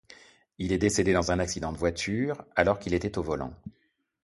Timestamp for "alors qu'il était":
2.55-3.19